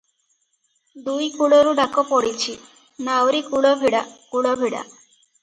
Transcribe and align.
ଦୁଇ 1.09 1.27
କୂଳରୁ 1.35 1.73
ଡାକ 1.79 2.05
ପଡିଛି, 2.13 2.57
"ନାଉରୀ 3.11 3.45
କୂଳ 3.51 3.75
ଭିଡ଼ା, 3.85 4.03
କୂଳ 4.33 4.57
ଭିଡ଼ା।" 4.65 4.85